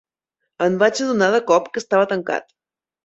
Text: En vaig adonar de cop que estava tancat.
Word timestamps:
En 0.67 0.77
vaig 0.83 1.01
adonar 1.07 1.29
de 1.35 1.43
cop 1.53 1.69
que 1.75 1.81
estava 1.85 2.09
tancat. 2.15 2.53